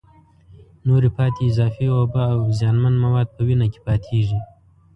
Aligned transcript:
نورې 0.87 1.09
پاتې 1.17 1.41
اضافي 1.49 1.85
اوبه 1.95 2.21
او 2.33 2.39
زیانمن 2.57 2.95
مواد 3.03 3.27
په 3.35 3.41
وینه 3.47 3.67
کې 3.73 3.79
پاتېږي. 3.87 4.39